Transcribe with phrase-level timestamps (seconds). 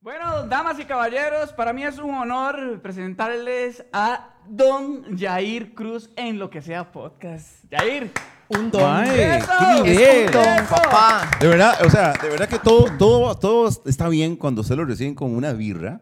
[0.00, 6.38] Bueno, damas y caballeros, para mí es un honor presentarles a Don Jair Cruz en
[6.38, 7.64] lo que sea podcast.
[7.70, 8.12] Jair.
[8.48, 8.82] Un don.
[8.82, 9.52] Mae, ¡Eso!
[9.58, 9.98] qué nivel.
[9.98, 10.74] Es un don, ¡Eso!
[10.76, 11.28] papá.
[11.40, 14.84] De verdad, o sea, de verdad que todo, todo, todo está bien cuando usted lo
[14.84, 16.00] reciben con una birra.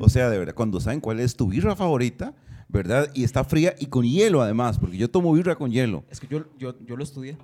[0.00, 2.34] O sea, de verdad, cuando saben cuál es tu birra favorita,
[2.68, 3.08] ¿verdad?
[3.14, 6.04] Y está fría y con hielo además, porque yo tomo birra con hielo.
[6.10, 7.38] Es que yo, yo, yo lo estudié.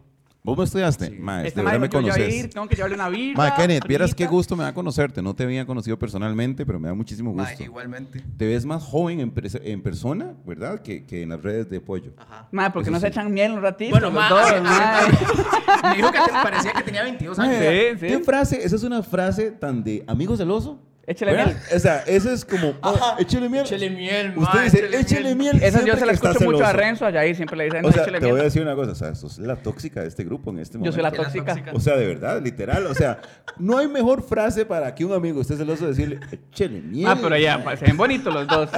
[0.45, 1.09] ¿Vos me estudiaste?
[1.11, 2.17] Mae, Este de verdad mae me conoces.
[2.17, 3.37] Jair, tengo que llevarle una birra.
[3.37, 5.23] Mae, Kenneth, vieras qué gusto me da conocerte.
[5.23, 7.63] No te había conocido personalmente, pero me da muchísimo Mae, gusto.
[7.63, 8.25] igualmente.
[8.37, 10.83] Te ves más joven en, persona, ¿verdad?
[10.83, 12.13] Que, que en las redes de pollo.
[12.19, 12.49] Ajá.
[12.51, 13.13] Mae, porque no se sí.
[13.13, 13.93] echan miel un ratito.
[13.93, 15.91] Bueno, los ma- dos, mae.
[15.91, 17.57] Me dijo que te- parecía que tenía 22 años.
[17.61, 18.07] Sí, sí.
[18.09, 18.65] ¿Qué frase?
[18.65, 20.81] Esa es una frase tan de amigos del oso.
[21.05, 21.47] Échale ¿Verdad?
[21.49, 21.59] miel.
[21.75, 23.17] O sea, ese es como, oh, Ajá.
[23.19, 23.65] échale miel.
[23.65, 25.55] Échele miel, Usted mae, dice, échele miel".
[25.57, 25.63] miel.
[25.65, 26.77] Esa yo siempre se la que está escucho mucho a celoso.
[26.81, 28.45] Renzo a Jair, siempre le dicen, no, O sea, échale te voy a miel.
[28.45, 30.91] decir una cosa, o sea, sos la tóxica de este grupo en este momento.
[30.91, 31.55] Yo soy la tóxica.
[31.55, 31.73] tóxica.
[31.75, 33.21] O sea, de verdad, literal, o sea,
[33.59, 37.07] no hay mejor frase para que un amigo esté celoso de decirle, échele miel.
[37.09, 38.71] Ah, pero ya, pues, se ven bonitos los dos.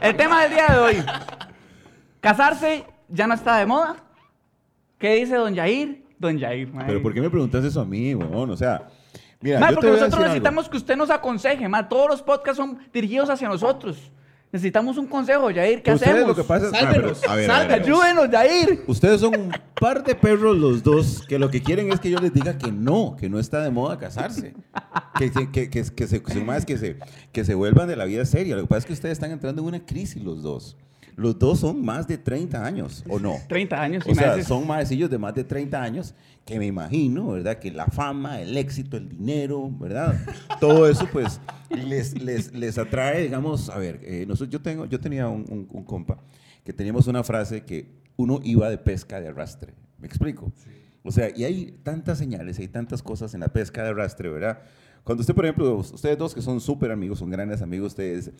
[0.00, 0.96] El tema del día de hoy.
[2.20, 3.96] Casarse ya no está de moda.
[4.98, 6.04] ¿Qué dice don Jair?
[6.18, 6.86] Don Jair, mae.
[6.86, 8.50] Pero ¿por qué me preguntas eso a mí, weón?
[8.50, 8.88] O sea,
[9.40, 10.70] mira, Mae, yo porque te voy a nosotros decir necesitamos algo.
[10.70, 11.84] que usted nos aconseje, mae.
[11.84, 13.96] Todos los podcasts son dirigidos hacia nosotros.
[14.52, 15.82] Necesitamos un consejo, Jair.
[15.82, 16.28] ¿Qué Ustedes hacemos?
[16.28, 16.72] lo que pasa es...
[16.72, 17.84] Ah, Sálvenos, pero, a ver, a ver, a ver.
[17.84, 17.98] sálvenos.
[18.00, 18.84] Ayúdenos, Jair.
[18.86, 22.18] Ustedes son un par de perros los dos que lo que quieren es que yo
[22.20, 24.54] les diga que no, que no está de moda casarse.
[25.18, 26.96] Que, se- que, que, que se, que más que se,
[27.32, 28.54] que se vuelvan de la vida seria.
[28.54, 30.76] Lo que pasa es que ustedes están entrando en una crisis los dos.
[31.16, 33.34] Los dos son más de 30 años, ¿o no?
[33.48, 36.14] 30 años O sea, son maecillos de más de 30 años
[36.44, 37.58] que me imagino, ¿verdad?
[37.58, 40.14] Que la fama, el éxito, el dinero, ¿verdad?
[40.60, 45.00] Todo eso, pues, les, les, les atrae, digamos, a ver, eh, nosotros, yo, tengo, yo
[45.00, 46.18] tenía un, un- un compa
[46.64, 49.72] que teníamos una frase que uno iba de pesca de arrastre.
[49.98, 50.52] ¿Me explico?
[51.02, 54.60] O sea, y hay tantas señales, hay tantas cosas en la pesca de arrastre, ¿verdad?
[55.04, 58.30] Cuando usted, por ejemplo, ustedes dos que son súper amigos, son grandes amigos, ustedes,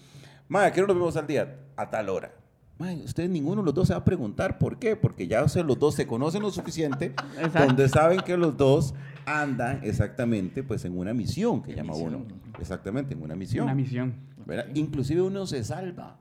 [0.49, 1.57] Madre, ¿qué hora nos vemos al día?
[1.77, 2.33] A tal hora.
[2.79, 5.63] Ustedes ninguno de los dos se va a preguntar por qué, porque ya o sea,
[5.63, 7.67] los dos se conocen lo suficiente, Exacto.
[7.67, 8.95] donde saben que los dos
[9.25, 12.27] andan exactamente pues en una misión que llama uno.
[12.61, 13.65] Exactamente, en una misión.
[13.65, 14.15] Una misión.
[14.45, 14.67] ¿verdad?
[14.75, 16.19] Inclusive uno se salva.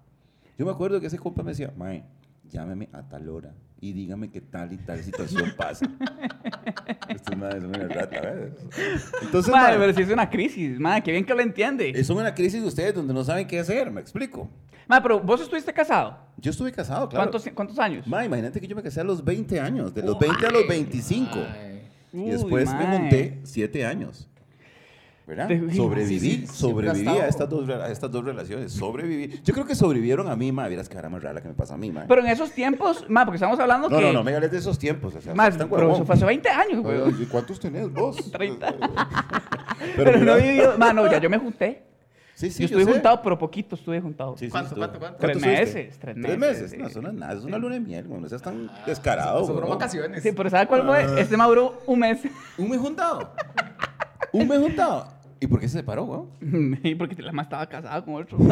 [0.58, 2.04] Yo me acuerdo que ese compa me decía, Mae,
[2.50, 5.86] llámeme a tal hora y dígame que tal y tal situación pasa.
[7.38, 8.50] Madres son una rata, ¿verdad?
[9.22, 11.90] Entonces, Mae, mae, pero si es una crisis, mae, qué bien que lo entiende.
[11.90, 14.50] es una crisis de ustedes donde no saben qué hacer, me explico.
[14.88, 16.18] Mae, pero vos estuviste casado.
[16.38, 17.32] Yo estuve casado, claro.
[17.32, 18.06] ¿Cuántos, ¿Cuántos años?
[18.08, 20.68] Ma, imagínate que yo me casé a los 20 años, de los 20 a los
[20.68, 21.36] 25.
[21.36, 21.82] Mae.
[22.14, 22.98] Y después me mae.
[23.00, 24.28] junté 7 años.
[25.28, 25.48] ¿Verdad?
[25.48, 28.72] Te- Sobreviví, Sí, sí, siempre sobreviví a estas, dos, a estas dos relaciones.
[28.74, 29.42] Sobreviví.
[29.44, 30.68] Yo creo que sobrevivieron a mí, ma.
[30.68, 32.06] Vieras que ahora más rara que me pasa a mí, ma.
[32.08, 34.04] Pero en esos tiempos, mae, porque estamos hablando no, que...
[34.04, 35.16] no, no, me hables de esos tiempos.
[35.16, 35.96] O sea, están pero huevón.
[35.96, 37.02] eso fue hace 20 años, güey.
[37.04, 38.18] Ay, ¿y ¿Cuántos tenés vos?
[38.32, 38.76] 30.
[38.78, 38.92] Pero,
[39.96, 40.78] Pero, no he vivido...
[40.78, 41.85] Mae, no, ya yo me junté.
[42.36, 44.36] Sí, sí, yo estuve juntado, pero poquito estuve juntado.
[44.38, 44.80] Sí, sí, ¿Cuánto, estuve.
[44.88, 45.18] cuánto, cuánto?
[45.20, 46.72] Tres meses, tres Tres meses, meses.
[46.72, 46.78] sí.
[46.78, 47.34] No, eso no es nada.
[47.34, 48.20] Es una luna de miel, güey.
[48.22, 49.78] No seas tan descarado, Sobró huevón.
[49.78, 50.22] vacaciones.
[50.22, 50.86] Sí, pero ¿sabe cuál Ah.
[51.08, 51.22] fue?
[51.22, 52.20] Este maduró un mes.
[52.58, 53.32] Un mes juntado.
[54.34, 55.08] Un mes juntado.
[55.40, 56.22] ¿Y por qué se separó, güey?
[56.84, 58.38] Y porque la más estaba casada con otro.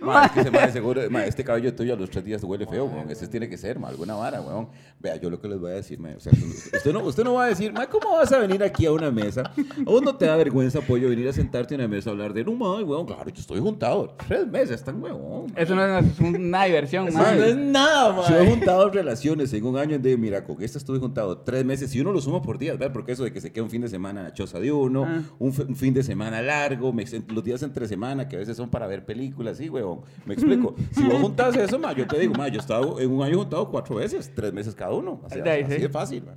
[0.00, 2.42] Ma, es que ese ma de seguro, ma, este cabello tuyo a los tres días
[2.42, 3.10] huele feo, weón.
[3.10, 4.68] Ese tiene que ser, ma, alguna vara, weón.
[5.00, 7.34] Vea, yo lo que les voy a decir, ma, o sea, usted, no, usted no
[7.34, 9.42] va a decir, ma, ¿cómo vas a venir aquí a una mesa?
[9.42, 12.32] ¿A vos no te da vergüenza, pollo, venir a sentarte en una mesa a hablar
[12.32, 14.14] de, no, ma, weón, claro, yo estoy juntado.
[14.26, 15.08] Tres meses, están ma.
[15.56, 17.38] Eso no es una diversión, Eso mae.
[17.38, 18.50] no es nada, Si he mae.
[18.50, 22.12] juntado relaciones en un año de, mira, con esta estuve juntado tres meses, si uno
[22.12, 22.92] lo suma por días, ¿verdad?
[22.92, 25.20] Porque eso de que se queda un fin de semana a choza de uno, Ah.
[25.38, 28.86] un, fin de semana largo, me los días entre semana, que a veces son para
[28.86, 30.00] ver películas, sí, huevón.
[30.26, 30.74] Me explico.
[30.92, 33.38] Si vos juntás eso, ma, yo te digo, ma, yo he estado en un año
[33.38, 35.20] juntado cuatro veces, tres meses cada uno.
[35.24, 35.80] O sea, De así sí.
[35.82, 36.34] de fácil, ma.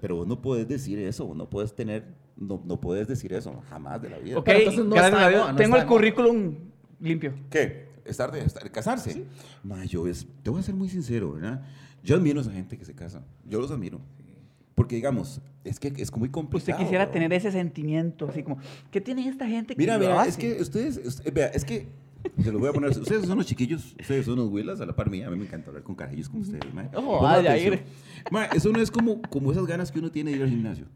[0.00, 2.04] Pero vos no puedes decir eso, vos no puedes tener,
[2.36, 4.38] no, no puedes decir eso, jamás de la vida.
[4.38, 5.42] Ok, Pero entonces no está a de Dios.
[5.42, 6.54] moda, no Tengo está el de currículum
[7.00, 7.34] limpio.
[7.50, 7.88] ¿Qué?
[8.04, 9.24] Estar de estar, casarse.
[9.62, 11.62] Ma, yo es, te voy a ser muy sincero, ¿verdad?
[12.02, 13.22] Yo admiro a esa gente que se casa.
[13.44, 14.00] Yo los admiro.
[14.74, 16.72] Porque, digamos, es que es muy complicado.
[16.72, 17.10] Usted quisiera ¿no?
[17.10, 18.56] tener ese sentimiento, así como,
[18.90, 20.30] ¿qué tiene esta gente que Mira, mira, hace?
[20.30, 21.88] es que ustedes, usted- vea, es que,
[22.42, 24.94] se lo voy a poner, ustedes son los chiquillos, ustedes son los huilas a la
[24.94, 26.88] par mía, a mí me encanta hablar con carajillos como ustedes, ma.
[26.94, 27.74] Ojo, Pongan vaya, atención.
[27.74, 27.84] ir.
[28.30, 30.86] Ma, eso no es como, como esas ganas que uno tiene de ir al gimnasio.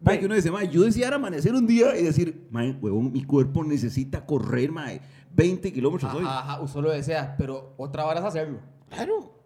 [0.00, 3.24] Ma, que uno dice, ma, yo deseara amanecer un día y decir, ma, huevón, mi
[3.24, 4.86] cuerpo necesita correr, ma,
[5.34, 6.24] 20 kilómetros hoy.
[6.24, 8.58] Ajá, ajá, usted lo desea, pero otra vara es hacerlo.
[8.90, 9.37] Claro.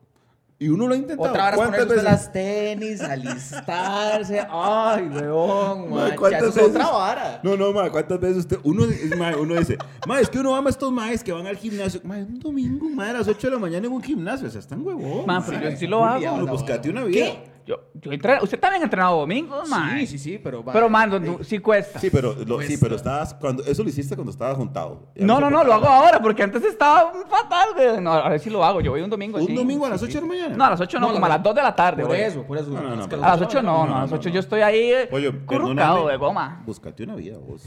[0.62, 1.28] Y uno lo ha intentado.
[1.28, 2.04] Otra vara es ¿Cuántas ponerse veces?
[2.04, 4.46] las tenis, alistarse.
[4.48, 6.10] Ay, weón, Ma, man.
[6.10, 7.40] Ya ¿cuántas eso es otra vara.
[7.42, 9.76] No, no, ma, ¿cuántas veces usted, uno, es, ma, uno dice,
[10.06, 12.88] ma, es que uno ama a estos maes que van al gimnasio, ma, un domingo,
[12.90, 15.26] ma, a las 8 de la mañana en un gimnasio, o sea, están huevón.
[15.26, 15.46] Ma, ma.
[15.46, 16.46] pero yo sí lo hago.
[16.46, 17.00] buscate vara.
[17.00, 17.24] una vida.
[17.24, 17.51] ¿Qué?
[17.64, 18.10] Yo, yo
[18.42, 19.98] usted también ha entrenado domingos, man.
[20.00, 20.64] Sí, sí, sí, pero...
[20.64, 22.00] Pero, man, ey, no- sí cuesta.
[22.00, 25.08] Sí, pero, lo- sí, pero estabas, cuando, eso lo hiciste cuando estabas juntado.
[25.14, 28.00] No, no, no, lo hago ahora porque antes estaba fatal, güey.
[28.00, 28.80] No, a ver si lo hago.
[28.80, 30.56] Yo voy un domingo ¿Un domingo a las 8 de la mañana?
[30.56, 32.16] No, a las 8 no, No, como a la- las 2 de la tarde, Por
[32.16, 32.70] eso, por eso.
[32.70, 34.28] No, no, no, Es que pero- A las 8 No, no, a las no, 8
[34.28, 34.34] no.
[34.34, 36.62] yo estoy ahí eh, Oye, currucado de goma.
[36.66, 37.62] Búscate una vida, vos.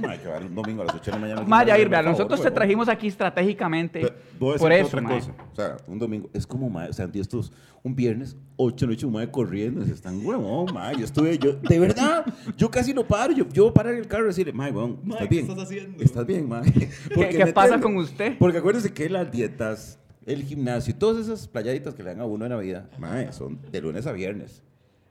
[0.00, 1.42] No, hay que va un domingo a las 8 de la mañana.
[1.46, 5.18] Maya, ir, Por vea, favor, nosotros te trajimos aquí estratégicamente por eso, otra mae.
[5.18, 5.32] cosa.
[5.52, 7.52] O sea, un domingo es como, o sea, estos,
[7.82, 10.96] un viernes, 8 noche, corriendo, se están huevón, mae.
[10.96, 12.24] Yo estuve, yo, de verdad,
[12.56, 13.32] yo casi no paro.
[13.32, 15.50] Yo, yo parar en el carro y decirle, mae, huevón, Mae, ¿estás ¿qué bien?
[15.50, 16.02] estás haciendo?
[16.02, 16.62] ¿Estás bien, mae?
[17.14, 18.36] Porque qué me pasa con usted?
[18.38, 22.24] Porque acuérdense que las dietas, el gimnasio y todas esas playaditas que le dan a
[22.26, 24.62] uno en la vida, mae, son de lunes a viernes.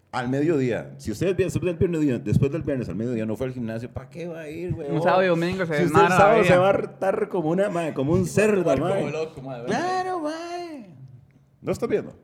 [0.09, 0.95] Al mediodía.
[0.97, 3.91] Si ustedes bien, después del viernes, después del viernes al mediodía no fue al gimnasio,
[3.91, 4.89] ¿para qué va a ir, güey?
[4.89, 7.69] Un sábado y domingo se Si usted el sábado se va a hartar como una,
[7.69, 9.11] mae, como un cerdo, Como mae.
[9.11, 9.41] loco.
[9.65, 10.95] Claro, mae.
[11.61, 12.15] ¿No estás viendo?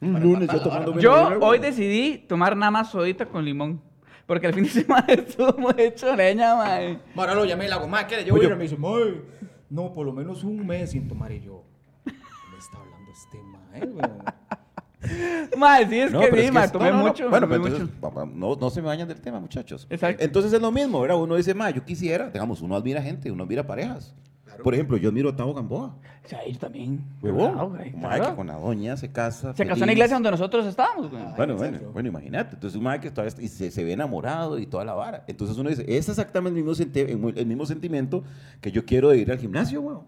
[0.00, 3.80] Un lunes yo tomando Yo hoy decidí tomar nada más sodita con limón.
[4.26, 6.98] Porque el fin de semana estuvo muy hecho leña, mae.
[7.14, 8.24] Ahora lo llamé y le hago, mae, ¿qué?
[8.24, 8.46] Yo Oye.
[8.46, 9.22] voy y me dice, mae,
[9.70, 11.30] no, por lo menos un mes sin tomar.
[11.32, 11.62] Y yo,
[12.04, 14.22] ¿qué me está hablando este mae, weón?
[15.56, 17.08] Mae, sí, es No, que sí, es mae, tomé no, no, no.
[17.08, 17.30] mucho.
[17.30, 17.82] Bueno, tomé pero mucho.
[17.92, 19.86] entonces, va- no, no se me vayan del tema, muchachos.
[19.88, 20.24] Exacto.
[20.24, 21.16] Entonces es lo mismo, ¿verdad?
[21.18, 24.14] Uno dice, ma, yo quisiera, digamos, uno admira gente, uno admira parejas.
[24.62, 25.94] Por ejemplo, yo admiro a Tavo Gamboa.
[26.24, 27.00] O sea, yo también.
[27.22, 27.52] Huevón.
[27.52, 27.92] Claro, güey,
[28.30, 29.54] que con la doña se casa.
[29.54, 31.22] Se casó en la iglesia donde nosotros estábamos, güey.
[31.36, 32.54] Bueno, en bueno, bueno, imagínate.
[32.54, 35.24] Entonces, un mae que todavía está- y se, se ve enamorado y toda la vara.
[35.28, 38.24] Entonces, uno dice, es exactamente el mismo, el mismo sentimiento
[38.60, 40.00] que yo quiero de ir al gimnasio, weón.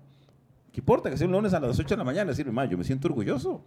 [0.72, 2.30] ¿Qué importa que sea un lunes a las 8 de la mañana?
[2.30, 3.62] Decirle, mae, yo me siento orgulloso.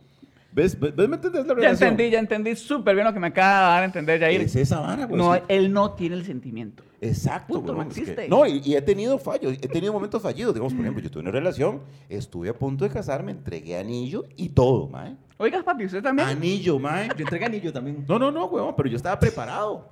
[0.54, 0.78] ¿Ves?
[0.78, 0.94] ¿Ves?
[0.98, 1.90] ¿Me entendés la Ya relación?
[1.92, 4.42] entendí, ya entendí súper bien lo que me acaba de dar a entender, Jair.
[4.42, 5.18] Es esa vara, güey.
[5.18, 6.84] No, él no tiene el sentimiento.
[7.04, 8.30] Exacto, Punto, huevón, no es que- existe.
[8.30, 10.54] no, y, y he tenido fallos, he tenido momentos fallidos.
[10.54, 14.50] Digamos, por ejemplo, yo tuve una relación, estuve a punto de casarme, entregué anillo y
[14.50, 15.16] todo, mae.
[15.38, 16.28] Oiga, papi, ¿usted también?
[16.28, 17.08] Anillo, mae.
[17.18, 18.06] Yo entregué anillo también.
[18.08, 19.90] No, no, no, huevón, pero yo estaba preparado.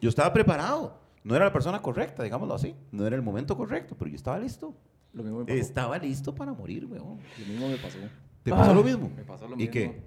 [0.00, 0.98] Yo estaba preparado.
[1.22, 2.74] No era la persona correcta, digámoslo así.
[2.90, 4.74] No era el momento correcto, pero yo estaba listo.
[5.12, 5.58] Lo mismo me pasó.
[5.58, 7.18] Estaba listo para morir, huevón.
[7.38, 7.98] Lo mismo me pasó.
[8.42, 8.56] ¿Te Ah.
[8.56, 9.10] pasó lo mismo?
[9.14, 9.72] Me pasó lo ¿Y mismo.
[9.72, 10.02] qué?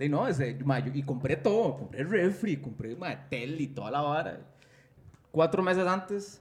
[0.00, 1.76] Y no, ese, ma, yo- y compré todo.
[1.78, 4.40] Compré refri, compré ma, tele y toda la vara.
[5.32, 6.40] Cuatro meses antes.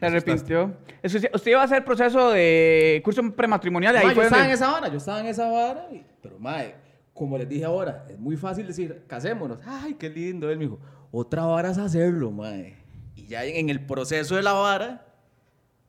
[0.00, 0.74] Se arrepintió.
[1.02, 4.42] Eso usted iba a hacer proceso de curso prematrimonial y ahí Ma, yo fue estaba
[4.42, 4.54] en donde...
[4.64, 5.88] esa vara, yo estaba en esa vara.
[5.92, 6.74] y- pero, mae,
[7.12, 9.58] como les dije ahora, es muy fácil decir, casémonos.
[9.64, 10.50] Ay, qué lindo.
[10.50, 10.80] Él me dijo,
[11.12, 12.74] otra vara es hacerlo, mae.
[13.14, 15.06] Y ya en, en el proceso de la vara,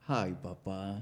[0.08, 1.02] ay, papá.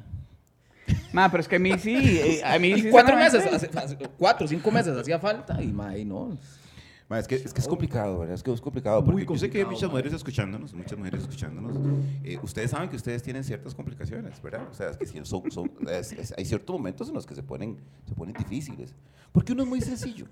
[1.12, 2.88] Ma, pero es que a mí sí, eh, a mí sí.
[2.88, 5.62] Y cuatro meses, hace- hace- cuatro, cinco meses hacía falta.
[5.62, 6.38] Y, mae, no.
[7.14, 8.34] Ma, es, que, es que es complicado, ¿verdad?
[8.34, 9.04] Es que es complicado.
[9.06, 11.78] Porque Muy yo sé que hay complicado, muchas mujeres escuchándonos, muchas mujeres escuchándonos.
[12.24, 14.68] Eh, ustedes saben que ustedes tienen ciertas complicaciones, ¿verdad?
[14.72, 17.44] O sea, es que son, son- es- es- hay ciertos momentos en los que se
[17.44, 17.78] ponen,
[18.08, 18.96] se ponen difíciles.
[19.32, 20.26] Porque uno es muy sencillo.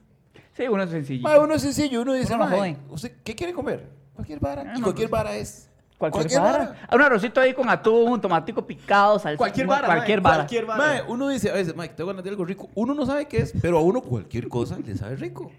[0.57, 1.21] Sí, uno es sencillo.
[1.21, 2.77] Ma, uno es sencillo, uno dice, Uno no "Ma, jode.
[2.89, 3.87] ¿usted qué quiere comer?
[4.15, 4.61] Cualquier vara.
[4.63, 5.67] Ah, y no, cualquier pues, vara es.
[5.99, 6.75] Cualquier, vara.
[6.89, 9.37] Ah, Un arrocito ahí con atún, un tomatico picado, salsa.
[9.37, 10.35] Cualquier vara, Cualquier mae, vara.
[10.43, 10.83] cualquier vara.
[10.83, 12.69] Mae, uno dice a veces, Mike, tengo ganas de algo rico.
[12.73, 15.51] Uno no sabe qué es, pero a uno cualquier cosa le sabe rico.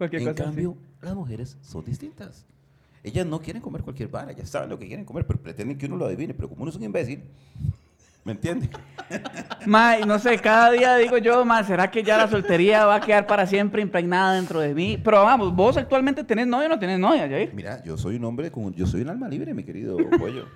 [0.00, 2.46] Cualquier en cosa, cambio, las mujeres son distintas.
[3.02, 5.84] Ellas no quieren comer cualquier vara, ya saben lo que quieren comer, pero pretenden que
[5.84, 6.32] uno lo adivine.
[6.32, 7.22] Pero como uno es un imbécil,
[8.24, 8.70] ¿me entiende?
[9.66, 13.00] Mae, no sé, cada día digo yo, ma, ¿será que ya la soltería va a
[13.02, 14.98] quedar para siempre impregnada dentro de mí?
[15.04, 17.52] Pero vamos, vos actualmente tenés novia o no tenés novia, Jair.
[17.52, 20.46] Mira, yo soy un hombre, con, yo soy un alma libre, mi querido pollo.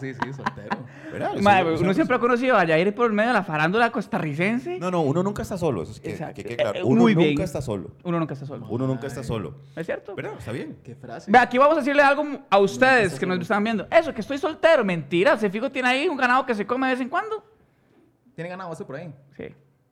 [0.00, 0.78] Sí, sí, soltero.
[1.80, 4.78] Uno siempre ha conocido a Jair por medio de la farándula costarricense.
[4.78, 6.34] No, no, uno nunca está solo, eso es que, Exacto.
[6.36, 6.78] que quede claro.
[6.78, 7.40] Eh, Uno muy nunca bien.
[7.40, 7.90] está solo.
[8.04, 8.66] Uno nunca está solo.
[8.68, 9.54] Uno nunca está solo.
[9.74, 10.14] ¿Es cierto?
[10.14, 10.34] ¿Verdad?
[10.38, 10.78] Está bien.
[10.84, 11.30] Qué frase.
[11.30, 13.86] Ve, aquí vamos a decirle algo a ustedes que nos están viendo.
[13.90, 15.36] Eso, que estoy soltero, mentira.
[15.36, 17.42] Se fijo tiene ahí un ganado que se come de vez en cuando.
[18.34, 19.12] ¿Tiene ganado ese por ahí?
[19.36, 19.44] Sí,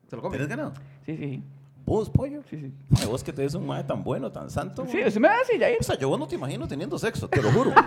[0.07, 0.37] ¿Se lo come?
[0.37, 0.73] ¿Tienes ganado?
[1.05, 1.43] sí, sí.
[1.85, 2.43] ¿Vos, pollo?
[2.47, 2.71] Sí, sí.
[3.01, 4.85] Ay, vos que te ves un mae tan bueno, tan santo.
[4.87, 5.77] Sí, usted me va a decir, Jair.
[5.79, 7.73] O sea, yo vos no te imagino teniendo sexo, te lo juro.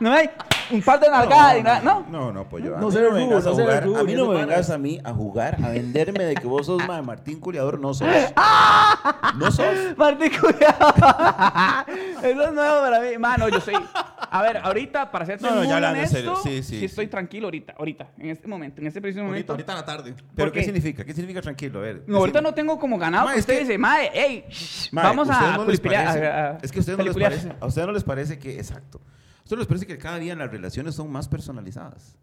[0.00, 0.30] No hay
[0.72, 2.06] un par de nalgadas y nada, ¿no?
[2.10, 2.70] No, no, pues yo.
[2.72, 3.82] No no ve me el vengas a no jugar.
[3.84, 6.86] A mí no me vengas a mí a jugar, a venderme de que vos sos
[6.86, 7.78] mae, Martín Culiador.
[7.78, 8.08] No sos.
[9.38, 9.66] No sos.
[9.96, 10.94] Martín, cuidado.
[12.22, 13.16] Eso es nuevo para mí.
[13.18, 13.74] Mano, yo soy.
[14.30, 16.84] A ver, ahorita, para ser No, no, muy ya hablando en honesto, serio, sí, sí,
[16.84, 17.10] estoy sí.
[17.10, 19.52] tranquilo ahorita, ahorita, en este momento, en este preciso Ahorita, momento.
[19.52, 20.14] ahorita en la tarde.
[20.34, 20.60] ¿Pero ¿Por qué?
[20.60, 20.64] qué?
[20.64, 21.04] significa?
[21.04, 21.78] ¿Qué significa tranquilo?
[21.80, 22.02] A ver.
[22.06, 23.26] No, ahorita no tengo como ganado.
[23.26, 26.72] Ma, usted que- dice, mae, ey, shh, Mae, vamos ¿ustedes a no a- a- Es
[26.72, 27.52] que a ustedes no les parece.
[27.60, 28.56] A ustedes no les parece que.
[28.56, 29.00] Exacto.
[29.44, 32.16] Ustedes les parece que cada día las relaciones son más personalizadas.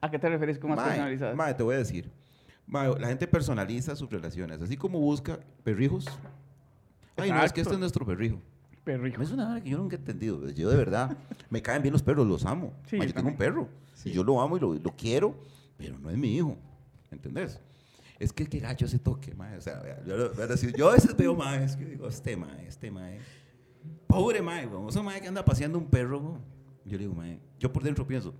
[0.00, 1.36] ¿A qué te referís con más Mae, personalizadas?
[1.36, 2.10] mae, te voy a decir.
[2.66, 4.60] Mae, la gente personaliza sus relaciones.
[4.60, 6.06] Así como busca perrijos.
[7.16, 7.54] Ay, no, es Exacto.
[7.54, 8.40] que este es nuestro perrijo.
[8.84, 9.22] Perrijo.
[9.22, 10.48] Es una vara que yo nunca he entendido.
[10.50, 11.16] Yo de verdad,
[11.50, 12.72] me caen bien los perros, los amo.
[12.86, 13.68] Sí, Ma, yo yo tengo un perro.
[14.04, 15.36] Y yo lo amo y lo, lo quiero,
[15.76, 16.56] pero no es mi hijo.
[17.10, 17.60] ¿Entendés?
[18.22, 19.56] es que qué gacho ese toque, mae.
[19.56, 22.90] O sea, yo, si yo a veces veo mae, es que digo, este mae, este
[22.90, 23.18] mae.
[24.06, 24.88] Pobre mae, weón.
[24.88, 26.40] Ese mae que anda paseando un perro, weón.
[26.84, 28.34] Yo le digo, mae, yo por dentro pienso,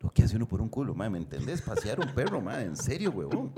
[0.00, 1.62] lo que hace uno por un culo, mae, ¿me entendés?
[1.62, 3.52] Pasear un perro, mae, en serio, weón.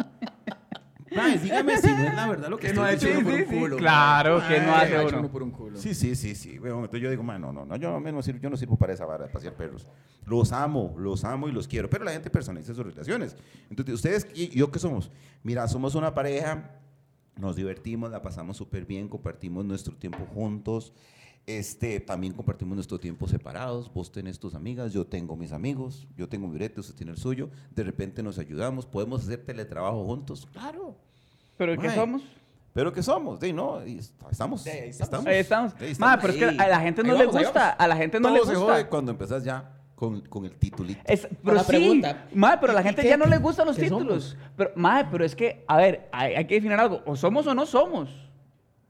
[1.15, 3.45] Mae, dígame si no es la verdad lo que no ha hecho uno por un
[3.45, 3.77] culo.
[3.79, 4.49] claro, mae.
[4.49, 5.31] que no hace uno.
[5.31, 5.79] por un culo.
[5.79, 6.59] Sí, sí, sí, sí.
[6.59, 6.81] weón.
[6.81, 9.07] Entonces yo digo, man, no, no, no, yo no, sirvo, yo no sirvo para esa
[9.07, 9.87] vara de pasear perros.
[10.27, 11.89] Los amo, los amo y los quiero.
[11.89, 13.37] Pero la gente personaliza sus relaciones.
[13.71, 15.11] Entonces, ustedes y yo, ¿qué somos?
[15.43, 16.79] Mira, somos una pareja,
[17.39, 20.93] nos divertimos, la pasamos súper bien, compartimos nuestro tiempo juntos.
[21.47, 23.91] Este, también compartimos nuestro tiempo separados.
[23.93, 27.19] Vos tenés tus amigas, yo tengo mis amigos, yo tengo mi brete, usted tiene el
[27.19, 27.49] suyo.
[27.75, 30.47] De repente nos ayudamos, podemos hacer teletrabajo juntos.
[30.53, 30.95] Claro.
[31.57, 32.23] ¿Pero qué somos?
[32.75, 33.41] Pero ¿qué somos?
[33.41, 33.99] De, no, y
[34.31, 34.67] estamos.
[34.67, 35.27] Ahí estamos.
[35.27, 35.75] Ahí estamos.
[35.81, 35.99] Ahí estamos.
[35.99, 37.71] Mae, pero es que a la gente no Ahí le gusta.
[37.71, 38.73] A la gente no Todo le se gusta.
[38.75, 41.01] jode cuando empezás ya con, con el titulito.
[41.05, 43.39] Es, pero la sí, pregunta, mae, pero a la ¿y gente qué- ya no le
[43.39, 44.25] gustan los títulos.
[44.31, 44.37] somos?
[44.57, 47.03] Pero, mae, pero es que, a ver, hay, hay que definir algo.
[47.05, 48.09] O somos o no somos.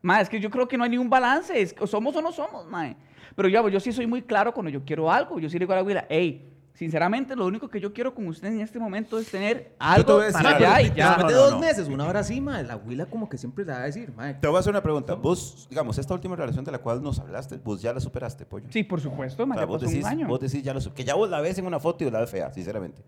[0.02, 1.58] Mae, es que yo creo que no hay ningún balance.
[1.58, 2.94] Es que o somos o no somos, mae.
[3.34, 5.38] Pero yo, yo sí soy muy claro cuando yo quiero algo.
[5.40, 6.46] Yo sí le digo a la abuela, hey,
[6.78, 10.14] sinceramente, lo único que yo quiero con usted en este momento es tener te algo
[10.14, 11.06] voy a decir para allá y No, ya.
[11.08, 11.58] Después de no, dos no.
[11.58, 14.34] meses, una hora así, mae, la huila como que siempre le va a decir, mae.
[14.34, 15.14] Te voy a hacer una pregunta.
[15.14, 18.66] Vos, digamos, esta última relación de la cual nos hablaste, vos ya la superaste, pollo.
[18.70, 20.28] Sí, por supuesto, O mae, sea, vos pasó decís, un año.
[20.28, 22.30] vos decís ya lo que ya vos la ves en una foto y la ves
[22.30, 23.02] fea, sinceramente.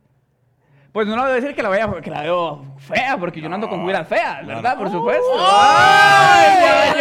[0.93, 3.49] Pues no le voy a decir que la, vea, que la veo fea, porque yo
[3.49, 4.73] no ando con güiras feas, No, ¿verdad?
[4.75, 4.83] no.
[4.83, 5.25] Por supuesto.
[5.39, 7.01] ¡Ay, ¡Ay,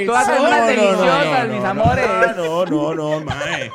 [0.00, 0.06] ay!
[0.06, 2.06] Todas son No, unas no, no, deliciosas, no, mis no, amores.
[2.36, 3.70] No, no, no, mae.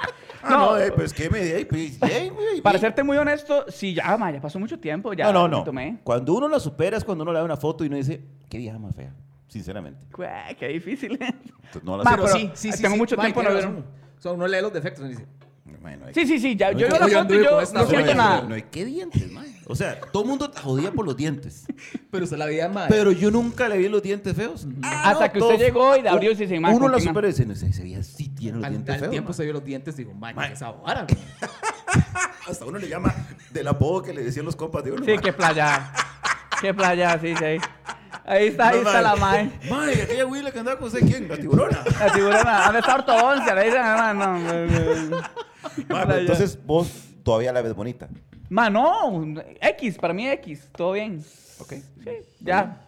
[0.46, 0.66] Ah, No.
[0.72, 4.32] no, eh, pues qué me di, pues, güey, Para serte muy honesto, sí, ya, ma,
[4.32, 5.64] ya pasó mucho tiempo, ya No, no, me no.
[5.64, 5.98] tomé.
[6.04, 8.58] Cuando uno la supera es cuando uno le da una foto y uno dice, qué
[8.58, 9.14] vieja más fea,
[9.48, 10.06] sinceramente.
[10.16, 11.14] Güey, qué difícil.
[11.14, 12.28] Entonces, no la Ma, pero
[12.82, 15.26] tengo mucho tiempo no no ver- O sea, uno lee los defectos y dice,
[15.82, 17.54] Bueno, hay- Sí, sí, sí, ya, No, yo veo la yo foto y yo con
[17.56, 18.42] no esta No, siento nada.
[18.44, 19.48] No hay qué dientes, mae.
[19.68, 21.66] O sea, todo el mundo jodía por los dientes.
[22.12, 22.88] pero usted la veía, mae.
[22.90, 24.66] Pero yo nunca le vi los dientes feos.
[24.84, 26.88] Ah, Hasta no, que usted todo- llegó y le abrió y se dice, "Ma, Uno
[26.88, 27.12] la continúa".
[27.14, 29.12] supera y dice, no sé, ese día sí tiene los al, dientes al feos.
[29.12, 29.34] tiempo ma.
[29.34, 30.34] se vio los dientes y dijo, Mae.
[30.36, 32.04] ¿qué es esa vara, mae?
[32.48, 33.14] Hasta uno le llama
[33.52, 35.04] del apodo que le decían los compas de uno.
[35.06, 35.22] Sí, ma.
[35.22, 35.94] qué playa.
[36.62, 37.44] Qué playa, sí, sí.
[38.28, 39.52] Ahí está, ahí No, está la mae.
[39.70, 40.02] mae.
[40.04, 41.28] Aquella huila que andaba con usted, ¿quién?
[41.28, 41.84] La tiburona.
[42.00, 43.56] La tiburona, ¿dónde está ortodoncia?
[43.56, 46.14] Le dicen, no, no, no.
[46.18, 46.90] Entonces vos
[47.24, 48.08] todavía la ves bonita.
[48.50, 49.24] Ma, no,
[49.60, 51.24] X, para mí X, todo bien.
[51.60, 51.74] Ok.
[52.04, 52.12] Sí,
[52.42, 52.85] ya.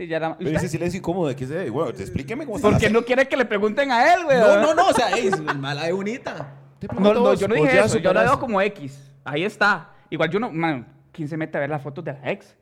[0.00, 0.38] Sí, ya la...
[0.38, 1.68] Pero ese silencio incómodo de que se.
[1.68, 2.70] Bueno, te explíqueme cómo está.
[2.70, 4.38] Porque la- no quiere que le pregunten a él, güey.
[4.40, 6.56] No, no, no, o sea, es mala de bonita.
[6.98, 8.98] No, no, yo no dije eso, yo la veo como X.
[9.24, 9.92] Ahí está.
[10.08, 12.56] Igual yo no, man, ¿quién se mete a ver las fotos de la ex?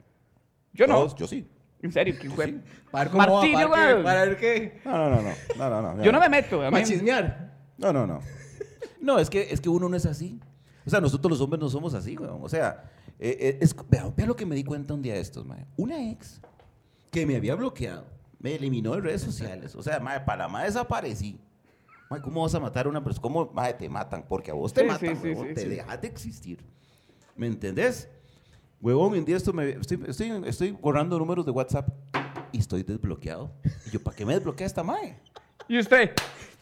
[0.72, 0.94] Yo no.
[0.94, 1.48] Todos, Yo sí.
[1.80, 2.46] En serio, ¿quién fue?
[2.46, 2.60] sí.
[2.90, 4.02] Para ver cómo Martirio, va, para, ver güey.
[4.02, 4.80] qué- para ver qué.
[4.84, 5.30] No, no, no, no.
[5.56, 6.02] No, no, no.
[6.02, 6.60] Yo no me meto.
[6.60, 7.54] A mí, chismear.
[7.78, 8.18] No, no, no.
[9.00, 10.40] No, es que, es que uno no es así.
[10.84, 12.40] O sea, nosotros los hombres no somos así, weón.
[12.42, 12.90] O sea,
[13.20, 15.64] eh, eh, es, vea, vea lo que me di cuenta un día de estos, mae.
[15.76, 16.40] Una ex
[17.10, 18.04] que me había bloqueado,
[18.38, 19.74] me eliminó de redes sociales.
[19.74, 21.40] O sea, mae, para mae desaparecí.
[22.10, 23.22] Mae, ¿cómo vas a matar a una persona?
[23.22, 24.24] ¿Cómo, mae, te matan?
[24.28, 25.48] Porque a vos te Sí, matan, sí, huevón.
[25.48, 26.64] sí, te dejas de existir.
[27.36, 28.08] ¿Me entendés?
[28.80, 31.88] Huevón, un día esto me, estoy, estoy, estoy borrando números de WhatsApp
[32.52, 33.50] y estoy desbloqueado.
[33.86, 35.18] Y yo, ¿para qué me desbloquea esta mae?
[35.68, 36.12] ¿Y usted?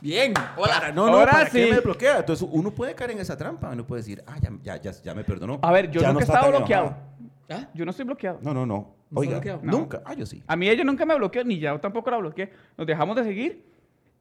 [0.00, 0.32] Bien.
[0.34, 0.92] Para, Hola.
[0.92, 1.70] no, no, Ahora ¿para qué sí.
[1.70, 2.18] me bloquea?
[2.18, 3.68] Entonces uno puede caer en esa trampa.
[3.70, 5.58] Uno puede decir, ah, ya, ya, ya, ya me perdonó.
[5.62, 6.86] A ver, yo Ya nunca he está estado tan bloqueado.
[6.86, 7.15] enojado.
[7.48, 7.68] ¿Ah?
[7.74, 8.38] Yo no estoy bloqueado.
[8.42, 8.94] No, no, no.
[9.10, 9.60] ¿No Oiga, bloqueado?
[9.62, 9.72] No.
[9.78, 10.02] nunca.
[10.04, 10.42] Ah, yo sí.
[10.46, 12.50] A mí ella nunca me bloqueó, ni yo tampoco la bloqueé.
[12.76, 13.64] Nos dejamos de seguir.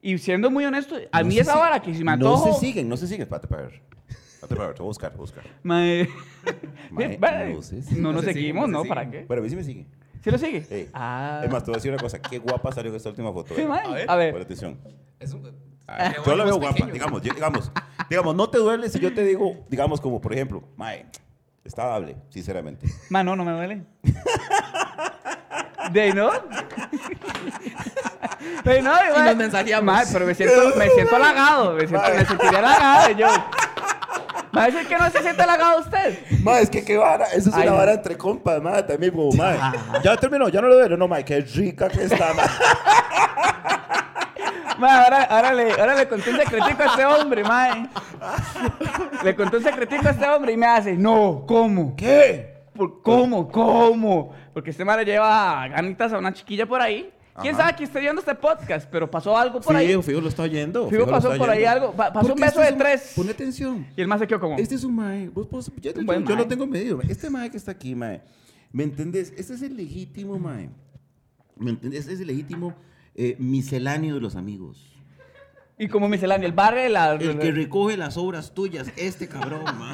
[0.01, 2.53] Y siendo muy honesto, a No mí esa vara que si me No antojo...
[2.53, 3.23] se siguen, no se siguen.
[3.23, 3.81] Espérate, para ver.
[4.07, 4.75] Espérate, para ver.
[4.75, 5.43] Te voy a buscar, te voy a buscar.
[5.63, 6.07] Mae-
[6.91, 8.83] Mae, Mae, no se no No nos se seguimos, siguen, no ¿no?
[8.83, 9.21] se ¿Para siguen.
[9.21, 9.25] qué?
[9.27, 9.87] Pero a mí sí me sigue.
[10.23, 10.65] ¿Sí lo sigue?
[10.69, 10.89] Ey.
[10.93, 11.41] Ah.
[11.43, 12.21] Es más, te voy a decir una cosa.
[12.21, 13.55] Qué guapa salió en esta última foto.
[13.55, 13.67] Sí, eh.
[13.67, 13.85] mae.
[13.85, 14.11] A ver.
[14.11, 14.33] A ver.
[14.33, 14.77] Pon atención.
[15.19, 15.51] Es un...
[15.87, 17.71] Ah, yo bueno, la veo guapa, digamos, yo- digamos,
[18.09, 21.05] digamos, no te duele si yo te digo, digamos, como por ejemplo, Mae,
[21.65, 22.87] está dable, sinceramente.
[23.09, 23.81] Ma, no, no me duele.
[25.91, 26.31] ¿De ahí no?
[28.63, 28.91] ¿De ahí no?
[28.93, 29.93] Y ma- nos mensajeamos.
[29.95, 31.73] Ma, pero me siento, me siento halagado.
[31.73, 33.11] Me, siento, me sentiría halagado.
[33.11, 33.27] y Yo.
[34.55, 36.17] ¿Va a decir que no se siente halagado usted?
[36.41, 37.77] Ma, es que qué vara, eso es Ay, una no.
[37.77, 41.21] vara entre compas, ma, también como, ma, ya terminó, ya no le duele, no, ma,
[41.23, 42.43] qué rica que está, ma.
[44.79, 47.89] Ma, ahora, ahora, le, ahora le conté un secretico a este hombre, mae.
[49.23, 51.95] Le conté un secretico a este hombre y me hace, no, ¿cómo?
[51.95, 52.53] ¿Qué?
[52.75, 53.47] ¿Por ¿Cómo?
[53.49, 54.33] ¿Cómo?
[54.53, 57.09] Porque este madre lleva ganitas a una chiquilla por ahí.
[57.41, 57.65] ¿Quién Ajá.
[57.65, 58.87] sabe que esté viendo este podcast?
[58.89, 59.87] Pero pasó algo por ahí.
[59.89, 60.87] Fijo, Fijo lo está oyendo.
[60.89, 61.91] Fijo lo pasó está por ahí algo.
[61.91, 63.13] Pa- pasó un beso este de es un- tres.
[63.15, 63.87] Pone atención.
[63.97, 64.57] Y el más se quedó como...
[64.57, 65.27] Este es un mae.
[65.29, 66.45] Vos, vos- yo, yo- buen yo lo mae.
[66.45, 66.97] tengo medido.
[66.97, 67.11] mae.
[67.11, 68.21] Este mae que está aquí, mae.
[68.71, 69.33] ¿Me entendés?
[69.37, 70.69] Este es el legítimo, mae.
[71.57, 72.01] ¿Me entendés?
[72.01, 72.73] Este es el legítimo
[73.15, 74.95] eh, misceláneo de los amigos.
[75.77, 77.13] Y como misceláneo, el barrio de la...
[77.13, 78.91] El que recoge las obras tuyas.
[78.95, 79.93] Este cabrón, mae.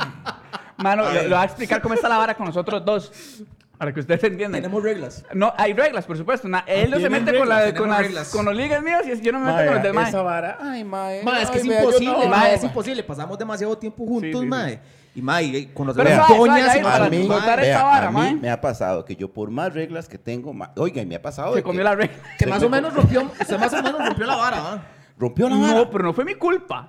[0.77, 3.43] Mano, le voy a explicar cómo está la vara con nosotros dos.
[3.81, 4.61] Para que ustedes entiendan.
[4.61, 5.25] Tenemos reglas.
[5.33, 6.47] No, hay reglas, por supuesto.
[6.47, 8.29] Na- él no se tienen mete con, la, reglas, con, tenemos las, reglas.
[8.29, 10.07] con los ligas míos y yo no me meto Mae, con los del mae.
[10.09, 11.23] esa vara, ay, mae.
[11.23, 12.53] Ma, es que ay, es imposible, mae.
[12.53, 13.03] es imposible.
[13.03, 14.79] Pasamos demasiado tiempo juntos, Sí, sí, mae.
[15.15, 17.27] Y mae, con los Pero demás suave, suave, doñas y ahí, mae, para A mí,
[17.27, 18.35] vea, vara, a mí mae.
[18.35, 21.21] me ha pasado que yo por más reglas que tengo, ma- oiga, y me ha
[21.23, 22.17] pasado Se de comió que la regla.
[22.37, 24.83] que más o menos rompió, usted más o menos rompió la vara, ¿va?
[25.21, 25.73] Rompió la vara.
[25.75, 26.87] No, pero no fue mi culpa.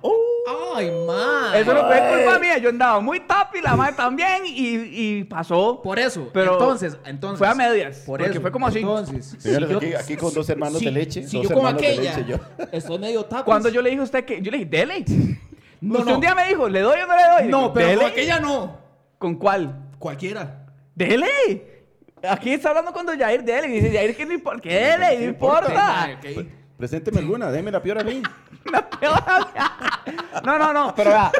[0.75, 1.61] Ay, mae.
[1.61, 2.57] Eso no fue culpa mía.
[2.57, 5.81] Yo andaba muy tapi, la madre también, y, y pasó.
[5.81, 7.37] Por eso, Pero entonces, entonces.
[7.37, 8.41] fue a medias, Por porque eso.
[8.41, 8.79] fue como así.
[8.79, 11.27] Entonces, Señores, si yo- aquí, aquí con dos hermanos si- de leche.
[11.27, 12.37] Si dos yo de aquella leche, yo.
[12.71, 13.43] estoy medio tapas.
[13.45, 14.41] Cuando yo le dije a usted que.
[14.41, 15.05] Yo le dije, dele.
[15.79, 16.15] No, usted no.
[16.15, 17.51] un día me dijo, ¿le doy o no le doy?
[17.51, 18.01] No, pero "Dele".
[18.03, 18.77] con aquella no.
[19.17, 19.89] ¿Con cuál?
[19.99, 20.65] Cualquiera.
[20.95, 21.27] ¡Dele!
[22.29, 23.67] Aquí está hablando con Don Jair, dele.
[23.67, 24.61] Y dice, Jair, que no importa.
[24.61, 25.17] ¿Qué dele?
[25.19, 26.09] No importa.
[26.17, 26.45] Ok.
[26.77, 28.21] Presénteme alguna, déme la peor a mí.
[28.71, 29.13] La peor.
[30.43, 31.31] No, no, no, pero vea,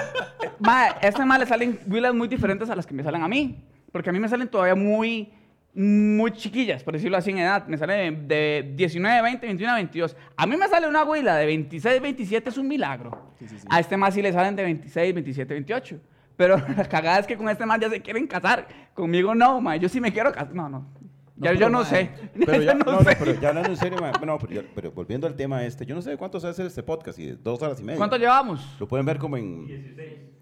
[0.59, 3.27] ma, a este mal le salen huilas muy diferentes a las que me salen a
[3.27, 3.63] mí.
[3.91, 5.31] Porque a mí me salen todavía muy,
[5.73, 7.65] muy chiquillas, por decirlo así en edad.
[7.67, 10.15] Me salen de 19, 20, 21, 22.
[10.35, 13.33] A mí me sale una huila de 26, 27, es un milagro.
[13.69, 15.99] A este más sí le salen de 26, 27, 28.
[16.35, 18.67] Pero la cagada es que con este más ya se quieren casar.
[18.93, 19.75] Conmigo no, ma.
[19.77, 20.53] Yo sí me quiero casar.
[20.53, 20.87] No, no.
[21.35, 22.11] Ya yo no sé.
[22.45, 23.15] Pero ya, no no, sé.
[23.17, 25.95] pero ya hablando en serio, ma, no, pero, ya- pero volviendo al tema este, yo
[25.95, 27.97] no sé de cuánto se hace este podcast, y dos horas y media.
[27.97, 28.61] ¿Cuánto llevamos?
[28.79, 29.95] Lo pueden ver como en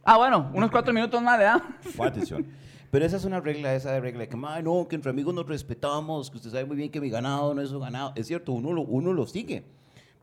[0.03, 1.61] Ah, bueno, unos cuatro minutos más, ¿verdad?
[1.99, 2.45] Atención.
[2.89, 5.33] Pero esa es una regla, esa de regla de que, "Mae, no, que entre amigos
[5.33, 8.11] nos respetamos, que usted sabe muy bien que mi ganado no es su ganado.
[8.15, 9.63] Es cierto, uno lo, uno lo sigue.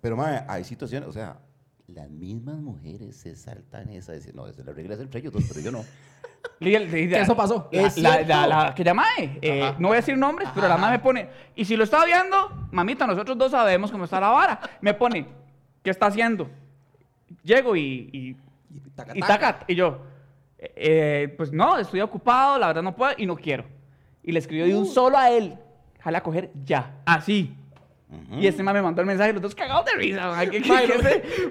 [0.03, 1.39] Pero, mae, hay situaciones, o sea,
[1.87, 5.33] las mismas mujeres se saltan esa, decir, no, esa es la regla es entre ellos
[5.33, 5.83] dos, pero yo no.
[6.59, 7.69] Que eso pasó.
[7.73, 8.29] La, Es la, cierto.
[8.29, 9.77] la- la que llama, eh, Ajá.
[9.79, 12.67] no voy a decir nombres, pero la mamá me pone, y si lo está viendo,
[12.73, 14.61] mamita, nosotros dos sabemos cómo está la vara.
[14.81, 15.27] Me pone,
[15.83, 16.49] ¿qué está haciendo?
[17.43, 18.37] Llego y, y,
[18.75, 19.38] Y taca, y taca.
[19.38, 20.00] taca, y yo,
[20.59, 23.65] eh, eh, pues no, estoy ocupado, la verdad no puedo y no quiero.
[24.25, 25.57] Y le escribió de un solo a él,
[26.00, 27.55] jala a coger ya, así.
[28.41, 30.29] Y este man me mandó el mensaje, los dos cagados de risa.
[30.29, 30.49] man.
[30.50, 30.69] ¿Qué, qué-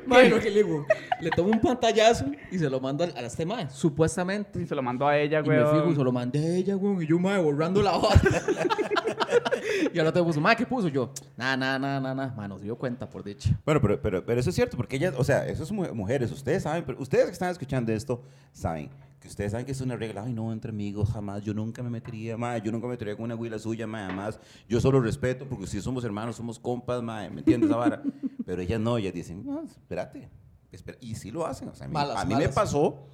[0.07, 0.85] Mae, qué lo que le digo,
[1.21, 4.61] le tomo un pantallazo y se lo mando al- a este mae, supuestamente.
[4.61, 5.59] Y se lo mandó a ella, Y güey.
[5.59, 8.19] me fijo y se lo mandé a ella, güey, y yo, mae, borrando la hoja.
[9.93, 10.87] y ahora te puso, mae, ¿qué puso?
[10.87, 12.33] Yo, nada, nada, nada, nada, nada.
[12.35, 13.49] Mae, no se dio cuenta, por dicha.
[13.65, 16.63] Bueno, pero, pero, pero eso es cierto, porque ellas, o sea, esas mu- mujeres, ustedes
[16.63, 20.23] saben, pero ustedes que están escuchando esto, saben que ustedes saben que es una regla,
[20.23, 23.25] ay, no, entre amigos, jamás, yo nunca me metería, mae, yo nunca me metería con
[23.25, 27.29] una huila suya, mae, además, yo solo respeto, porque si somos hermanos, somos compas, mae,
[27.29, 28.03] ¿me entiendes, esa vara?
[28.45, 30.29] Pero ellas no, ellas dicen, no, espérate,
[30.71, 33.07] espera", y sí lo hacen, o sea, a mí, Malas, a mí me pasó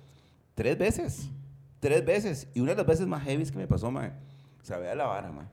[0.54, 1.30] tres veces,
[1.80, 4.12] tres veces, y una de las veces más heavy que me pasó, mae,
[4.62, 5.48] se ve a la vara, mae.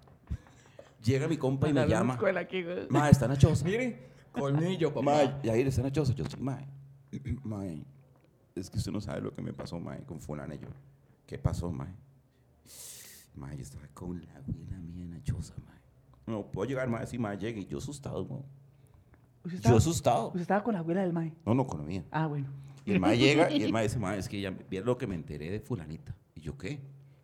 [1.03, 2.87] Llega mi compa y me llama, escuela aquí, güey.
[3.11, 3.65] está en la choza.
[3.65, 5.03] Mire, colmillo, papá.
[5.03, 6.15] Mae, y ahí está Nachosa.
[6.15, 6.67] Yo, sí, mae,
[7.43, 7.85] mae,
[8.55, 10.69] es que usted no sabe lo que me pasó, mae, con fulana y yo.
[11.27, 11.95] ¿Qué pasó, mae?
[13.35, 15.79] Mae, yo estaba con la abuela mía Nachosa, mae.
[16.27, 17.61] No, puedo llegar, mae, sí, mae, llegue.
[17.61, 18.43] Y yo asustado, mae.
[19.43, 20.27] ¿Usted Yo estaba- asustado.
[20.29, 21.33] usted estaba con la abuela del mae.
[21.47, 22.05] No, no, con la mía.
[22.11, 22.49] Ah, bueno.
[22.85, 25.07] Y el mae llega y el mae dice, mae, es que ya vieron lo que
[25.07, 26.15] me enteré de fulanita.
[26.35, 26.81] Y yo, ¿qué?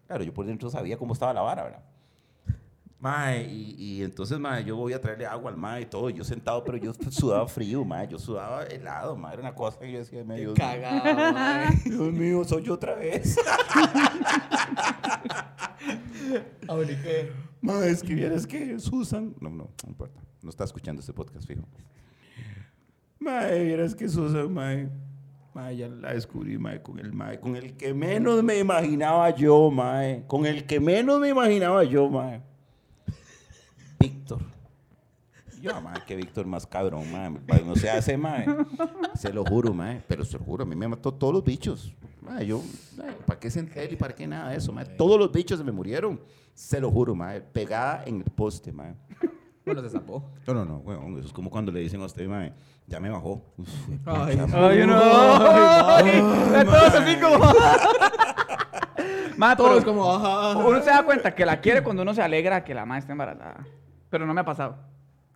[0.06, 1.84] Claro, yo por dentro sabía cómo estaba la vara, ¿verdad?
[2.98, 6.09] Mae, y, y entonces, mae, yo voy a traerle agua al mae y todo.
[6.09, 8.09] Yo sentado, pero yo sudaba frío, mae.
[8.09, 9.35] Yo sudaba helado, mae.
[9.35, 10.66] Era una cosa que yo decía, mae, Dios mío.
[10.66, 11.68] Cagado, mae.
[11.85, 13.37] Dios mío, soy yo otra vez.
[16.68, 17.32] Ahora, ¿y qué?
[17.61, 19.35] Mae, es que vieras que Susan.
[19.40, 20.20] No, no, no importa.
[20.42, 21.68] No está escuchando este podcast, fijo.
[23.18, 24.88] Mae, vieras que Susan, mae.
[25.52, 27.40] Mae, ya la descubrí, mae, con el mae.
[27.40, 30.24] Con el que menos me imaginaba yo, mae.
[30.26, 32.42] Con el que menos me imaginaba yo, mae.
[33.98, 34.40] Víctor.
[35.61, 37.11] Yo, mae, que Víctor más cabrón.
[37.11, 37.30] Mae,
[37.64, 38.46] No se hace, mae.
[39.14, 40.02] Se lo juro, mae.
[40.06, 41.92] Pero se lo juro, a mí me mató todos los bichos.
[42.20, 42.62] Mae, yo,
[43.26, 44.85] ¿para qué sentir y para qué nada de eso, mae?
[44.85, 46.20] Todos los bichos se me murieron.
[46.54, 47.40] Se lo juro, mae.
[47.40, 48.94] Pegada en el poste, mae.
[49.64, 50.30] Bueno, se zapó.
[50.46, 51.18] No, no, no, weón.
[51.18, 52.52] Eso es como cuando le dicen a usted, mae,
[52.87, 53.42] ya me bajó.
[53.56, 53.68] Uf,
[54.04, 54.96] Ay, pucha, Ay, no.
[54.96, 57.52] Ay, todos así como.
[59.56, 60.02] Todos como,
[60.66, 63.12] uno se da cuenta que la quiere cuando uno se alegra que la madre esté
[63.12, 63.66] embarazada.
[64.16, 64.79] Pero no me ha pasado.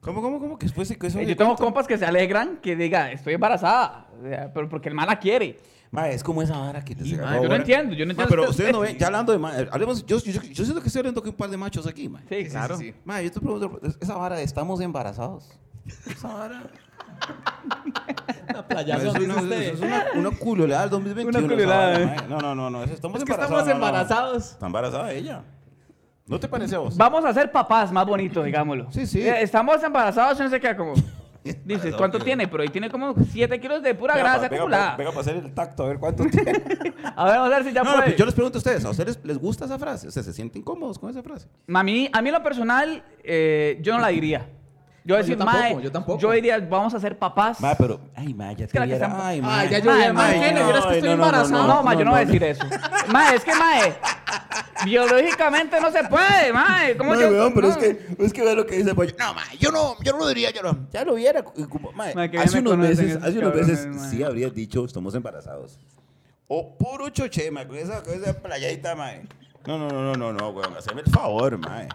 [0.01, 0.59] ¿Cómo, cómo, cómo?
[0.59, 1.65] Que fuese que eso Eh, Yo tengo cuenta?
[1.65, 4.07] compas que se alegran que diga, estoy embarazada.
[4.19, 5.59] O sea, pero porque el mal la quiere.
[5.91, 8.27] Mae, es como esa vara que te Y, se yo no entiendo, yo no entiendo.
[8.31, 11.01] pero ustedes no ven, ya hablando de mae, hablemos, yo, yo, yo siento que estoy
[11.01, 12.23] hablando con un par de machos aquí, mae.
[12.27, 12.79] Sí, claro.
[12.79, 12.95] sí, sí.
[13.05, 15.47] Mae, yo te pregunto, esa vara de estamos embarazados.
[16.07, 16.63] Esa vara.
[18.69, 21.55] Playa es, una, es una, una culoleada del 2021.
[21.55, 22.07] Una eh.
[22.07, 22.29] mae.
[22.31, 22.85] No, no, no, no.
[22.85, 23.61] Estamos Es que embarazados.
[23.61, 23.73] estamos no, no.
[23.73, 24.51] embarazados.
[24.53, 25.45] Está embarazada ella.
[26.31, 26.97] ¿No te parece a vos?
[26.97, 28.87] Vamos a ser papás más bonitos, digámoslo.
[28.93, 29.21] Sí, sí.
[29.21, 30.95] Eh, Estamos embarazados no se queda como.
[31.65, 32.47] Dices, ¿cuánto tiene?
[32.47, 34.97] Pero ahí tiene como 7 kilos de pura grasa venga, acumulada.
[34.97, 36.53] venga, para hacer el tacto, a ver cuánto tiene.
[37.17, 38.07] A ver, vamos a ver si ya No, no, puede.
[38.11, 40.07] pues yo les pregunto a ustedes, ¿a ustedes les gusta esa frase?
[40.09, 41.49] O sea, ¿se sienten cómodos con esa frase?
[41.75, 44.49] A mí, a mí en lo personal, eh, yo no la diría.
[45.03, 46.19] Yo No, decir, yo tampoco, mae, yo tampoco.
[46.21, 47.59] yo diría, vamos a ser papás.
[47.61, 49.07] Ma, pero, ay, ma, ya que la te viera.
[49.07, 49.65] están- Ay, Ay, ma.
[49.65, 50.55] ya yo Mae, mae, mae, ¿qué?
[50.61, 51.67] no, ¿Vieras que estoy no, no, embarazado?
[51.67, 52.65] No, ma, yo no voy a decir eso.
[53.09, 53.95] Ma, es que, mae,
[54.85, 56.97] biológicamente no se puede, mae.
[56.97, 57.29] ¿Cómo No, yo?
[57.31, 57.73] weón, pero no.
[57.75, 59.15] es que, es que ve lo que dice Pollo.
[59.19, 60.87] No, ma, yo no, yo no lo diría, yo no.
[60.93, 61.43] Ya lo viera.
[61.43, 65.79] como, ma, Ma, que hace unos meses, hace unos meses sí habrías dicho, estamos embarazados.
[66.49, 69.13] O puro choche, ma, con esa, con esa playadita, ma.
[69.67, 71.87] No, no, no, no, no, no, weón, haceme el favor, ma.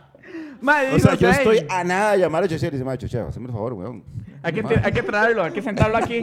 [0.62, 2.84] Mae, O sea, yo "Ey, estoy a nada de llamar a Choche y le dice,
[2.86, 4.04] ma, Choche, haceme el favor, weón.
[4.44, 6.22] Hay que, hay que traerlo, hay que sentarlo aquí.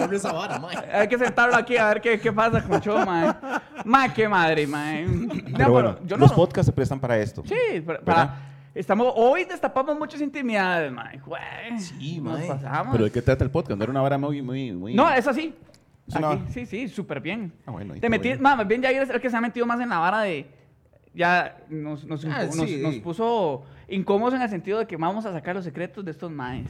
[0.92, 3.35] Hay que sentarlo aquí a ver qué, qué pasa con Cho, mae.
[3.85, 5.05] Mae, qué madre, mae.
[5.07, 6.37] No, bueno, yo los no.
[6.37, 7.42] podcasts se prestan para esto.
[7.45, 8.37] Sí, para, para-
[8.75, 11.18] estamos, hoy destapamos muchas intimidades, mae.
[11.18, 12.49] Güey, Sí, nos mae.
[12.49, 12.92] pasamos.
[12.92, 13.77] Pero ¿de qué trata el podcast?
[13.77, 14.95] No era una vara muy, muy, muy...
[14.95, 15.55] No, es así.
[16.14, 17.53] Aquí, sí, sí, súper bien.
[17.66, 18.42] Ah, bueno, Te metí, bien.
[18.42, 20.47] más bien Jair es el que se ha metido más en la vara de.
[21.14, 22.81] Ya nos, nos, Ah, nos- sí.
[22.83, 26.31] nos puso incómodos en el sentido de que vamos a sacar los secretos de estos
[26.31, 26.66] maes.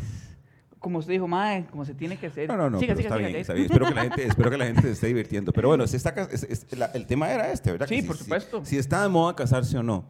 [0.79, 2.49] Como usted dijo, mae, como se tiene que hacer.
[2.49, 3.67] No, no, no, Siga, siga, está siga, bien, está bien.
[3.67, 5.53] Espero que la gente, espero que la gente se esté divirtiendo.
[5.53, 7.87] Pero bueno, si está, es- es- la- el tema era este, ¿verdad?
[7.87, 8.65] Sí, Que si- por si- supuesto.
[8.65, 10.05] Si, está de moda casarse o no.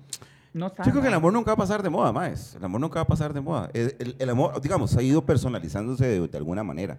[0.55, 0.83] No está.
[0.85, 2.55] Yo creo que el amor nunca va a pasar de moda, más.
[2.55, 3.69] El amor nunca va a pasar de moda.
[3.75, 6.99] El, el- el amor, digamos, ha ido personalizándose de, de alguna manera,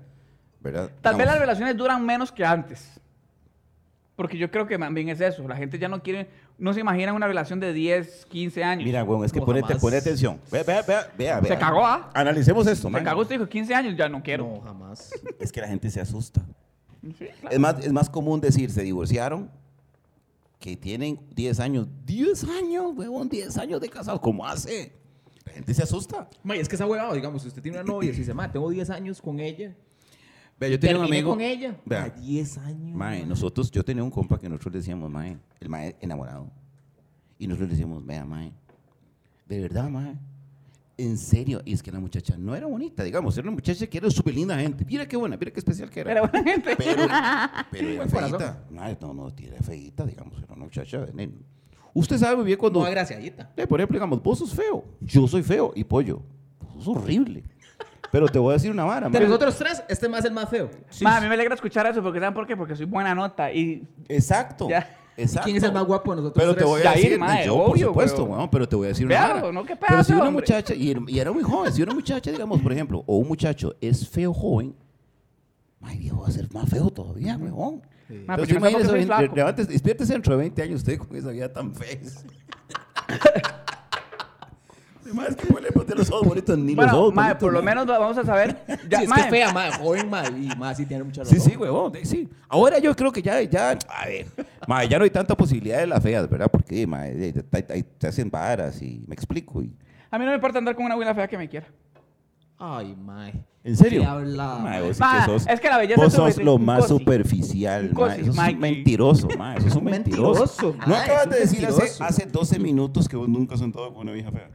[0.62, 0.91] ¿verdad?
[1.02, 2.99] Tal vez las relaciones duran menos que antes.
[4.15, 5.47] Porque yo creo que también es eso.
[5.47, 6.30] La gente ya no quiere.
[6.60, 8.86] No se imagina una relación de 10, 15 años.
[8.86, 10.39] Mira, weón, es que No, ponete, pone atención.
[10.52, 12.12] Vea, vea, vea, vea, Se cagó, ¿ah?
[12.13, 13.04] Analicemos esto, Se man.
[13.04, 14.45] cagó usted dijo 15 años, ya no quiero.
[14.47, 15.12] No, jamás.
[15.39, 16.41] Es que la gente se asusta.
[17.17, 17.56] Sí, claro.
[17.56, 19.49] Es más, es más común decir, se divorciaron,
[20.60, 21.88] que tienen 10 años.
[22.06, 24.21] 10 años, weón, 10 años de casados.
[24.21, 24.93] ¿Cómo hace?
[25.45, 26.30] La gente se asusta.
[26.43, 28.69] Mae, es que esa huevada, digamos, si usted tiene una novia y dice, mae, tengo
[28.69, 29.76] 10 años con ella.
[30.63, 31.32] Vea, yo tenía un amigo.
[31.32, 31.76] con ella.
[31.86, 32.02] Vea.
[32.15, 32.95] Mae, 10 años.
[32.95, 36.49] Mae, nosotros, yo tenía un compa que nosotros le decíamos, mae, el mae enamorado.
[37.38, 38.54] Y nosotros le decíamos, vea, mae,
[39.47, 40.15] de verdad, mae,
[40.97, 41.62] en serio.
[41.65, 44.36] Y es que la muchacha no era bonita, digamos, era una muchacha que era súper
[44.36, 44.86] linda gente.
[44.86, 46.12] Mira qué buena, mira qué especial que era.
[46.12, 46.76] Era buena gente.
[46.78, 47.02] Pero,
[47.71, 48.63] pero era feita.
[48.69, 51.06] Mae, no, no, era feita, digamos, era una muchacha.
[51.06, 51.32] de-
[51.95, 52.84] Usted sabe muy bien cuando...
[52.84, 53.52] No, graciadita.
[53.56, 56.23] Eh, por ejemplo, digamos, vos sos feo, yo soy feo y pollo.
[56.73, 57.43] Vos sos horrible.
[58.12, 59.28] Pero te voy a decir una vara, De mae.
[59.28, 60.69] nosotros tres, este más es el más feo.
[61.02, 62.56] Ma, a mí me alegra escuchar eso porque ¿saben por qué?
[62.56, 64.69] Porque soy buena nota y Exacto.
[64.69, 64.98] Ya.
[65.15, 65.46] Exacto.
[65.46, 67.56] ¿Quién es el más guapo de nosotros Pero te voy a Yair, decir, mae, yo,
[67.58, 68.38] por obvio, supuesto, weón.
[68.38, 69.52] weón, pero te voy a decir una vara.
[69.52, 69.63] ¿no?
[69.63, 70.41] ¿Qué Pero si pedazo, una hombre?
[70.41, 73.76] muchacha, y, y era muy joven, si una muchacha, digamos, por ejemplo, o un muchacho
[73.80, 74.76] es feo joven,
[75.82, 77.82] ay, viejo, va a ser más feo todavía, weón.
[78.26, 79.36] Ma, Pero pero si yo que imagínese, soy flaco.
[79.36, 81.98] levántese, despiértese dentro de 20 años usted con esa vida tan fea.
[85.04, 87.62] Además, que ponemos de los ojos bonitos, ni los Bueno, ojos mae, bonitos, por lo
[87.63, 88.58] menos vamos a saber.
[88.89, 91.36] Ya, sí, es que es fea, mae, joven, mae, y más sí tiene mucha Sí,
[91.36, 91.52] razón.
[91.52, 92.30] sí, huevón, de- sí.
[92.50, 94.28] Ahora yo creo que ya, ya, a ver,
[94.68, 96.50] mae, ya no hay tanta posibilidad de las feas, ¿verdad?
[96.52, 99.62] Porque, de- te, hacen varas y me explico.
[99.62, 99.76] Y,
[100.12, 101.68] A mí no me importa andar con una abuela fea que me quiera.
[102.58, 103.34] Ay, mae.
[103.66, 104.04] ¿En serio?
[104.04, 106.98] Mae, vos sí Ma, que sos, es que la belleza vos sos lo más cosi.
[107.00, 108.22] superficial, mae.
[108.22, 109.58] Eso es un mentiroso, mae.
[109.58, 110.39] Eso es un mentiroso.
[110.68, 114.04] Mentiroso, ¿No acabas de decir hace, hace 12 minutos que vos nunca has sentado con
[114.04, 114.50] una vieja fea?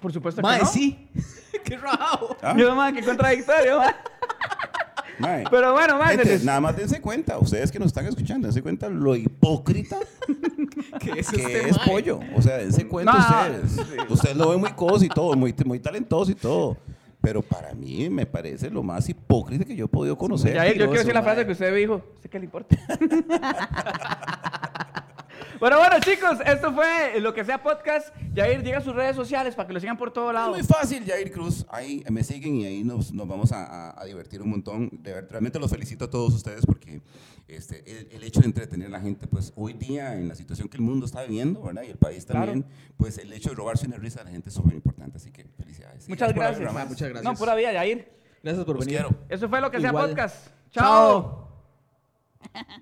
[0.00, 0.70] Por supuesto Mae, que no.
[0.70, 1.08] sí.
[1.64, 2.36] Qué raro.
[2.42, 2.54] ¿Ah?
[2.56, 3.94] Yo, mae, qué contradictorio, mae.
[5.18, 5.44] Mae.
[5.50, 8.88] Pero bueno, mae, Gente, nada más dense cuenta, ustedes que nos están escuchando, dense cuenta
[8.88, 9.96] lo hipócrita
[11.00, 11.86] ¿Qué es que este es mae?
[11.88, 12.20] pollo.
[12.36, 14.10] O sea, dense cuenta No, ustedes.
[14.10, 16.76] Ustedes lo ven muy cos y todo, muy, muy talentoso y todo.
[17.20, 20.54] Pero para mí me parece lo más hipócrita que yo he podido conocer.
[20.54, 22.00] Ya, yo quiero decir la frase que usted dijo.
[22.14, 22.76] ¿Usted qué le importa?
[25.60, 28.14] Bueno, bueno, chicos, esto fue lo que sea podcast.
[28.34, 30.50] Yair, llega a sus redes sociales para que lo sigan por todo Es lado.
[30.50, 31.66] muy fácil, Jair Cruz.
[31.70, 34.88] Ahí me siguen y ahí nos, nos vamos a, a- a divertir un montón.
[34.92, 37.00] De ver- realmente los felicito a todos ustedes porque
[37.48, 40.68] este, el, el hecho de entretener a la gente, pues hoy día en la situación
[40.68, 41.82] que el mundo está viviendo, ¿verdad?
[41.82, 42.46] Y el país Claro.
[42.52, 42.66] también,
[42.96, 45.16] pues el hecho de robarse una risa a la gente es súper importante.
[45.16, 46.08] Así que felicidades.
[46.08, 46.72] Muchas gracias.
[46.88, 47.24] Muchas gracias.
[47.24, 48.12] No, pura vida, Yair.
[48.42, 49.00] Gracias por Los venir.
[49.00, 49.16] quiero.
[49.28, 50.48] Eso fue lo que sea podcast.
[50.70, 51.48] Chao.
[52.54, 52.78] Chao.